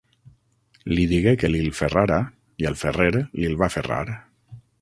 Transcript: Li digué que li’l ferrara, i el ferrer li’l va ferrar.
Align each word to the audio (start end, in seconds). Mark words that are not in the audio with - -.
Li 0.93 1.03
digué 1.11 1.33
que 1.43 1.51
li’l 1.51 1.69
ferrara, 1.81 2.19
i 2.65 2.69
el 2.73 2.81
ferrer 2.83 3.11
li’l 3.23 3.59
va 3.65 3.73
ferrar. 3.79 4.05